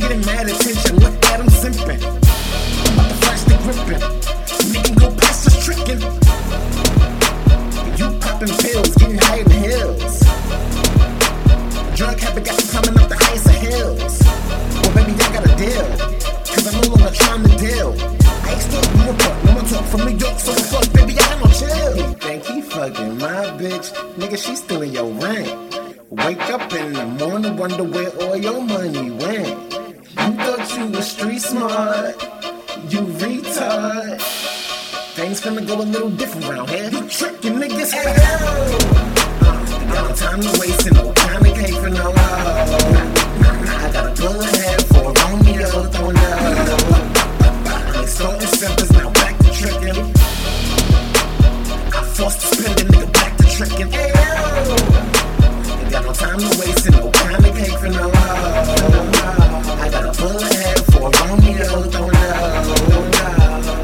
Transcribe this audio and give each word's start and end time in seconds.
Getting 0.00 0.24
mad 0.24 0.48
attention, 0.48 0.96
look 0.96 1.12
at 1.26 1.38
them 1.38 1.48
simping. 1.48 2.00
I'm 2.00 2.94
about 2.94 3.10
to 3.10 3.16
flash 3.20 3.44
the 3.44 3.56
gripping. 3.62 4.02
Nigga 4.72 4.98
go 4.98 5.14
past 5.14 5.46
us 5.46 5.62
tricking. 5.62 6.00
You 8.00 8.18
popping 8.18 8.48
pills, 8.48 8.94
getting 8.96 9.18
high 9.18 9.40
in 9.40 9.48
the 9.48 9.60
hills. 9.60 10.20
Drug 11.94 12.18
habit 12.18 12.44
got 12.46 12.56
you 12.62 12.68
climbing 12.72 12.98
up 12.98 13.08
the 13.10 13.16
highest 13.20 13.46
of 13.46 13.56
hills. 13.60 14.18
Well, 14.80 14.92
baby, 14.96 15.12
I 15.20 15.28
got 15.36 15.44
a 15.44 15.54
deal. 15.60 15.86
Cause 16.48 16.66
I'm 16.66 16.80
no 16.80 16.88
longer 16.96 17.14
trying 17.14 17.42
to 17.44 17.56
deal. 17.60 17.92
I 17.92 18.52
ain't 18.52 18.62
still 18.62 18.82
from 18.82 19.00
Newport, 19.04 19.44
no 19.44 19.54
one 19.54 19.66
talk 19.66 19.84
from 19.84 20.00
New 20.06 20.16
York, 20.16 20.38
so 20.40 20.52
fuck, 20.72 20.92
baby, 20.94 21.12
I 21.12 21.28
got 21.28 21.44
no 21.44 21.52
chill. 21.52 21.92
He 21.94 22.14
think 22.14 22.44
he 22.46 22.62
fucking 22.62 23.18
my 23.18 23.52
bitch. 23.60 23.92
Nigga, 24.16 24.38
she 24.42 24.56
stealing 24.56 24.92
your 24.92 25.12
rent. 25.12 25.48
Wake 26.08 26.40
up 26.48 26.72
in 26.72 26.94
the 26.94 27.04
morning, 27.04 27.56
wonder 27.58 27.84
where 27.84 28.08
all 28.22 28.36
your 28.36 28.62
money 28.62 29.10
went. 29.10 29.69
You 30.80 30.88
thought 30.88 31.04
street 31.04 31.42
smart, 31.42 32.16
you 32.88 33.00
retard. 33.20 34.18
Things 35.12 35.38
gonna 35.40 35.60
go 35.60 35.74
a 35.74 35.84
little 35.84 36.08
different 36.08 36.46
around 36.46 36.70
here. 36.70 36.88
You 36.88 37.06
tricking 37.06 37.56
niggas, 37.60 37.92
hey, 37.92 38.16
uh, 38.16 39.92
Got 39.92 40.08
no 40.08 40.16
time 40.16 40.40
to 40.40 40.58
waste 40.58 40.86
and 40.86 40.96
no 40.96 41.12
time 41.12 41.44
to 41.44 41.52
cake 41.52 41.74
for 41.74 41.90
no 41.90 42.10
hoe. 42.16 42.80
I 43.84 43.90
got 43.92 44.06
a 44.06 44.22
bullet 44.22 44.56
head 44.56 44.82
for 44.86 45.12
Romeo 45.12 45.68
throwing 45.92 46.16
dough. 46.16 46.78
I'm 47.92 48.02
extorting 48.02 48.48
symptoms, 48.48 48.92
now 48.92 49.10
back 49.10 49.36
to 49.36 49.52
tricking. 49.52 50.14
I 51.92 52.02
forced 52.14 52.40
to 52.40 52.46
spend 52.56 52.80
a 52.80 52.84
nigga 52.84 53.12
back 53.12 53.36
to 53.36 53.44
tricking. 53.54 53.90
Hey, 53.92 54.12
Ain't 55.78 55.90
got 55.92 56.04
no 56.06 56.12
time 56.14 56.38
to 56.38 56.48
waste 56.58 56.86
and 56.86 56.96
no 56.96 57.10
time 57.10 57.42
to 57.42 57.50
cake 57.52 57.78
for 57.78 57.88
no 57.88 58.08
hoe. 58.08 59.10
I 59.82 59.88
got 59.90 60.04
a 60.04 60.12
bullet 61.00 61.16
head 61.16 61.66
for 61.66 61.80
a 61.80 61.80
Romeo 61.80 61.82
throwing 61.88 62.12
dough. 62.12 62.90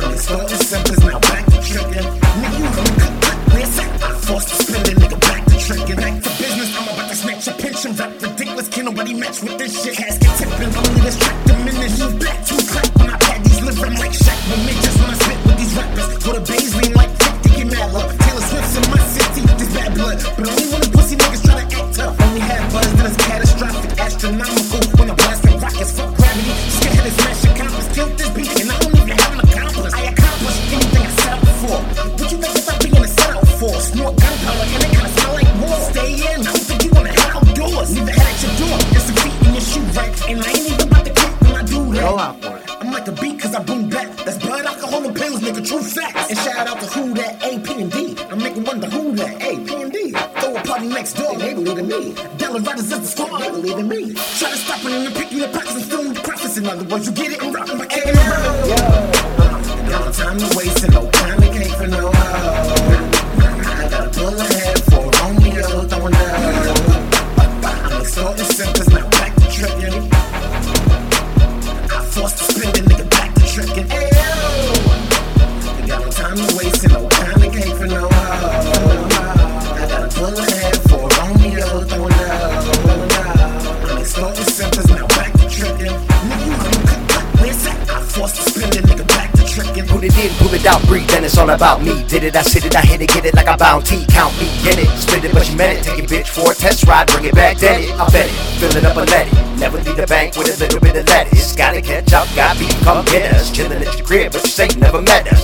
I'm 0.00 0.12
extorting 0.12 0.58
symptoms, 0.58 1.04
now 1.04 1.18
back 1.18 1.44
to 1.46 1.58
tricking. 1.60 2.06
Nigga, 2.40 2.58
you 2.58 2.70
me 2.70 2.92
cut, 3.02 3.36
listen. 3.54 3.88
I 4.02 4.10
forced 4.26 4.48
to 4.48 4.54
spend 4.62 4.88
a 4.88 4.94
nigga 4.94 5.18
back 5.20 5.44
to 5.46 5.56
tricking. 5.58 5.96
Back 5.96 6.22
to 6.22 6.30
business, 6.38 6.70
I'm 6.78 6.88
about 6.88 7.08
to 7.10 7.16
snatch 7.16 7.46
your 7.46 7.56
pension. 7.56 7.92
Rap 7.96 8.12
ridiculous, 8.22 8.68
can't 8.68 8.86
nobody 8.86 9.14
match 9.14 9.42
with 9.42 9.58
this 9.58 9.82
shit. 9.82 9.96
Casket 9.96 10.32
tipping, 10.38 10.72
only 10.76 11.00
this 11.00 11.18
track 11.18 11.36
diminish. 11.46 11.98
You 11.98 12.08
back 12.18 12.38
to 12.46 12.54
clap 12.70 12.88
when 12.98 13.10
I 13.10 13.16
pad 13.18 13.44
these 13.44 13.58
I'm 13.58 13.94
like 13.94 14.14
Shaq 14.14 14.40
me. 14.66 14.72
Just 14.84 14.98
when 15.00 15.10
I 15.10 15.16
spit 15.18 15.38
with 15.46 15.58
these 15.58 15.74
rappers, 15.74 16.08
the 16.24 16.40
bass 16.46 16.74
lean 16.78 16.92
like 16.94 17.12
50, 17.42 17.50
get 17.58 17.66
mad 17.74 17.92
love. 17.92 18.10
Taylor 18.18 18.44
Swift's 18.50 18.76
in 18.78 18.84
my 18.90 19.02
city, 19.10 19.40
this 19.58 19.70
bad 19.74 19.94
blood. 19.94 20.18
But 20.36 20.46
only 20.46 20.66
when 20.72 20.82
pussy 20.94 21.16
niggas 21.16 21.42
try 21.42 21.54
to 21.58 21.66
act 21.66 21.94
tough. 21.94 22.20
Only 22.22 22.40
had 22.40 22.62
buzz, 22.72 22.92
then 22.94 23.06
it's 23.06 23.16
catastrophic, 23.16 23.98
astronomical. 23.98 24.59
Set 33.80 34.00
out 34.00 34.12
for? 34.12 34.14
Snort 34.14 34.16
gunpowder, 34.16 34.66
and 34.74 34.82
it 34.84 34.90
kinda 34.90 35.08
smell 35.08 35.34
like 35.34 35.60
war. 35.60 35.80
Stay 35.90 36.12
in, 36.12 36.44
think 36.44 36.84
you 36.84 36.90
wanna 36.90 37.08
head 37.08 37.30
outdoors. 37.30 37.90
Leave 37.94 38.06
the 38.06 38.12
head 38.12 38.26
at 38.26 38.42
your 38.42 38.54
door. 38.60 38.78
It's 38.92 39.08
a 39.08 39.12
feet 39.20 39.46
in 39.46 39.52
your 39.54 39.60
shoe 39.60 39.80
rack, 39.96 40.12
and 40.28 40.40
I 40.40 40.48
ain't 40.48 40.70
even 40.70 40.88
about 40.88 41.04
to 41.04 41.12
quit 41.12 41.40
when 41.42 41.56
I 41.56 41.62
do 41.62 41.92
that. 41.92 42.00
Go 42.00 42.18
out 42.18 42.42
for 42.42 42.56
it. 42.56 42.64
I'm 42.80 42.92
like 42.92 43.08
a 43.08 43.12
beat 43.12 43.40
cause 43.40 43.54
I 43.54 43.62
boom 43.62 43.88
back. 43.88 44.08
That's 44.24 44.38
blood, 44.38 44.64
alcohol, 44.66 45.04
and 45.04 45.14
pills, 45.16 45.40
nigga, 45.40 45.66
true 45.66 45.82
facts. 45.82 46.30
And 46.30 46.38
shout 46.38 46.66
out 46.66 46.80
to 46.80 46.86
who 46.86 47.14
that 47.14 47.42
A, 47.44 47.58
P, 47.58 47.82
and 47.82 47.90
D. 47.92 48.16
I'm 48.30 48.38
making 48.38 48.64
wonder 48.64 48.88
who 48.88 49.12
that 49.16 49.42
A, 49.42 49.58
P, 49.58 49.82
and 49.82 49.92
D. 49.92 50.12
Throw 50.12 50.56
a 50.56 50.62
party 50.62 50.88
next 50.88 51.14
door, 51.14 51.36
they 51.36 51.54
believe 51.54 51.78
in 51.78 51.88
me. 51.88 52.14
Della 52.38 52.60
Riders 52.60 52.92
is 52.92 53.00
the 53.00 53.06
squad, 53.06 53.40
they 53.40 53.50
believe 53.50 53.78
in 53.78 53.88
me. 53.88 54.14
Try 54.38 54.50
to 54.50 54.56
stop 54.56 54.84
it 54.84 54.92
and 54.92 55.06
then 55.06 55.12
pick 55.14 55.32
you 55.32 55.40
the 55.40 55.48
pockets 55.48 55.74
and 55.76 55.84
fill 55.84 56.12
the 56.12 56.20
profits. 56.20 56.56
In 56.56 56.66
other 56.66 56.84
words, 56.84 57.06
you 57.06 57.12
get 57.12 57.32
it 57.32 57.42
and 57.42 57.54
rockin' 57.54 57.78
my 57.78 57.86
cake 57.86 58.06
and 58.06 58.16
around. 58.16 58.68
Got 59.90 60.04
no 60.04 60.12
time 60.12 60.38
to 60.38 60.56
waste 60.56 60.84
and 60.84 60.94
no 60.94 61.19
it 90.70 90.76
in, 90.76 90.82
out, 90.82 90.88
breathe, 90.88 91.08
then 91.08 91.24
it's 91.24 91.38
all 91.38 91.50
about 91.50 91.82
me. 91.82 92.04
Did 92.06 92.24
it, 92.24 92.36
I 92.36 92.42
sit 92.42 92.64
it, 92.64 92.76
I 92.76 92.80
hit 92.80 93.00
it, 93.00 93.08
get 93.08 93.24
it 93.24 93.34
like 93.34 93.48
a 93.48 93.56
bounty. 93.56 94.06
Count 94.06 94.34
me, 94.38 94.46
get 94.62 94.78
it, 94.78 94.88
split 94.98 95.24
it, 95.24 95.32
but 95.32 95.48
you 95.48 95.56
meant 95.56 95.78
it. 95.78 95.84
Take 95.84 95.98
your 95.98 96.06
bitch 96.06 96.28
for 96.28 96.52
a 96.52 96.54
test 96.54 96.86
ride, 96.86 97.08
bring 97.08 97.24
it 97.24 97.34
back, 97.34 97.58
then 97.58 97.82
it. 97.82 97.90
I 97.92 98.08
bet 98.10 98.26
it, 98.26 98.58
fill 98.58 98.76
it 98.76 98.84
up 98.84 98.96
and 98.96 99.10
let 99.10 99.26
it. 99.26 99.58
Never 99.58 99.78
leave 99.78 99.96
the 99.96 100.06
bank 100.06 100.36
with 100.36 100.48
a 100.48 100.58
little 100.58 100.80
bit 100.80 100.96
of 100.96 101.06
lettuce. 101.08 101.56
Gotta 101.56 101.82
catch 101.82 102.12
up, 102.12 102.28
got 102.34 102.58
beat, 102.58 102.74
come 102.82 103.04
get 103.06 103.32
us. 103.34 103.50
Chillin' 103.50 103.84
at 103.84 103.96
your 103.96 104.06
crib, 104.06 104.32
but 104.32 104.42
you 104.42 104.50
say 104.50 104.68
never 104.78 105.02
met 105.02 105.28
us. 105.32 105.42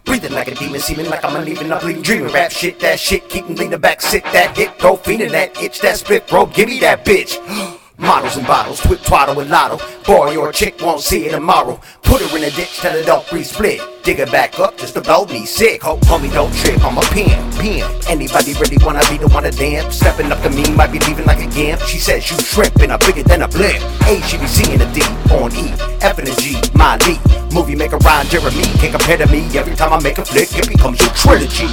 Breathing 0.04 0.32
like 0.32 0.48
a 0.48 0.54
demon, 0.54 0.80
seeming 0.80 1.10
like 1.10 1.24
I'm 1.24 1.36
uneven, 1.36 1.72
I'm 1.72 1.80
bleeding, 1.80 2.02
dreaming. 2.02 2.32
Rap 2.32 2.50
shit, 2.50 2.80
that 2.80 2.98
shit, 2.98 3.28
keep 3.28 3.48
me 3.48 3.54
leaning 3.54 3.80
back, 3.80 4.00
sit 4.00 4.24
that 4.24 4.56
hit, 4.56 4.78
go 4.78 4.96
fiending 4.96 5.30
that 5.32 5.60
itch, 5.60 5.80
that 5.80 5.98
spit, 5.98 6.26
bro, 6.28 6.46
give 6.46 6.68
me 6.68 6.78
that 6.80 7.04
bitch. 7.04 7.36
Models 8.08 8.38
and 8.38 8.46
bottles, 8.46 8.80
twit 8.80 9.04
twaddle 9.04 9.38
and 9.38 9.50
lotto. 9.50 9.76
Boy, 10.06 10.30
your 10.30 10.50
chick 10.50 10.80
won't 10.80 11.02
see 11.02 11.26
it 11.26 11.32
tomorrow. 11.32 11.78
Put 12.02 12.22
her 12.22 12.38
in 12.38 12.44
a 12.44 12.50
ditch, 12.50 12.78
tell 12.78 12.92
her 12.92 13.04
don't 13.04 13.30
re-split. 13.30 13.82
Dig 14.02 14.16
her 14.16 14.24
back 14.24 14.58
up 14.58 14.78
just 14.78 14.94
to 14.94 15.02
blow 15.02 15.26
me 15.26 15.44
sick. 15.44 15.82
Hope 15.82 16.00
homie 16.00 16.32
don't 16.32 16.50
trip, 16.54 16.82
I'm 16.82 16.96
a 16.96 17.02
pimp, 17.12 17.36
pimp. 17.56 18.08
Anybody 18.08 18.54
really 18.54 18.78
wanna 18.82 19.02
be 19.10 19.18
the 19.18 19.28
one 19.28 19.42
to 19.42 19.50
dance? 19.50 19.96
Stepping 19.96 20.32
up 20.32 20.40
to 20.40 20.48
me, 20.48 20.64
might 20.72 20.90
be 20.90 20.98
leaving 21.00 21.26
like 21.26 21.44
a 21.44 21.50
gimp. 21.52 21.82
She 21.82 21.98
says 21.98 22.30
you 22.30 22.38
shrimp 22.38 22.76
and 22.76 22.92
I'm 22.92 22.98
bigger 23.00 23.24
than 23.24 23.42
a 23.42 23.48
blimp. 23.48 23.84
A, 24.08 24.22
she 24.22 24.38
be 24.38 24.46
seeing 24.46 24.80
a 24.80 24.90
D 24.94 25.02
on 25.28 25.52
E, 25.54 25.68
F 26.00 26.18
and 26.18 26.28
a 26.28 26.34
G, 26.40 26.56
my 26.72 26.96
D. 26.96 27.20
Movie 27.52 27.76
maker 27.76 27.98
Ron 27.98 28.24
Jeremy 28.28 28.62
can't 28.80 28.92
compare 28.92 29.18
to 29.18 29.26
me. 29.26 29.44
Every 29.52 29.76
time 29.76 29.92
I 29.92 30.00
make 30.00 30.16
a 30.16 30.24
flick, 30.24 30.48
it 30.56 30.66
becomes 30.66 30.98
a 31.02 31.12
trilogy. 31.12 31.68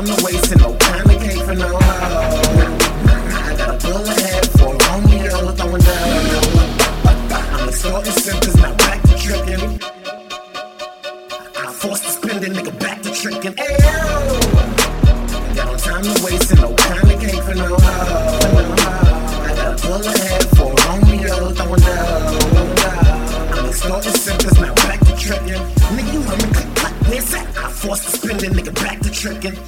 Ain't 0.00 0.08
got 0.08 0.22
no 0.22 0.30
time 0.30 0.40
to 0.40 0.56
no 0.56 0.76
time 0.76 1.08
to 1.08 1.14
cake 1.18 1.44
for 1.44 1.54
no 1.54 1.68
hoe. 1.68 1.78
I 3.36 3.54
got 3.54 3.68
a 3.68 3.86
bullet 3.86 4.18
head 4.18 4.46
for 4.52 4.72
a 4.72 4.78
Romeo 4.88 5.52
throwing 5.52 5.82
dough. 5.82 7.04
I'm 7.52 7.68
extorting 7.68 8.12
symptoms, 8.12 8.56
now 8.56 8.74
back 8.76 9.02
to 9.02 9.14
tricking. 9.18 9.78
I 11.54 11.72
forced 11.72 12.04
to 12.04 12.10
spend 12.12 12.44
a 12.44 12.48
nigga 12.48 12.78
back 12.78 13.02
to 13.02 13.10
tricking. 13.12 13.52
Ayo! 13.52 14.40
Got 15.54 15.66
no 15.66 15.76
time 15.76 16.02
to 16.02 16.24
waste 16.24 16.56
no 16.56 16.74
time 16.76 17.06
to 17.06 17.16
cake 17.18 17.42
for 17.42 17.54
no. 17.56 17.76
I 17.76 19.52
got 19.54 19.84
a 19.84 19.86
bullet 19.86 20.16
head 20.16 20.44
for 20.56 20.72
a 20.72 20.76
Romeo 20.88 21.50
throwing 21.52 21.80
dough. 21.80 22.40
I'm 23.52 23.66
extorting 23.68 24.14
symptoms, 24.14 24.58
now 24.60 24.74
back 24.76 25.00
to 25.00 25.14
tricking. 25.14 25.60
Nigga, 25.92 26.12
you 26.14 26.22
heard 26.22 26.42
me 26.42 26.48
click, 26.54 26.74
that? 26.74 27.46
I 27.58 27.70
forced 27.70 28.04
to 28.04 28.16
spend 28.16 28.42
a 28.44 28.46
nigga 28.46 28.74
back 28.76 29.00
to 29.00 29.10
tricking. 29.10 29.58